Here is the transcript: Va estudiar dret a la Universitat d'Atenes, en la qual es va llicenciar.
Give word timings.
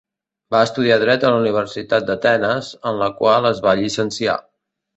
Va 0.53 0.61
estudiar 0.67 0.97
dret 1.03 1.25
a 1.25 1.31
la 1.35 1.41
Universitat 1.41 2.09
d'Atenes, 2.09 2.73
en 2.93 2.99
la 3.05 3.13
qual 3.21 3.51
es 3.53 3.65
va 3.69 3.77
llicenciar. 3.85 4.39